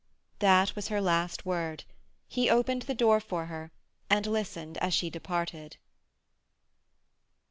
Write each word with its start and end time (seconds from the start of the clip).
That 0.39 0.75
was 0.75 0.87
her 0.87 0.99
last 0.99 1.45
word. 1.45 1.83
He 2.27 2.49
opened 2.49 2.81
the 2.81 2.95
door 2.95 3.19
for 3.19 3.45
her, 3.45 3.71
and 4.09 4.25
listened 4.25 4.79
as 4.79 4.95
she 4.95 5.11
departed. 5.11 5.77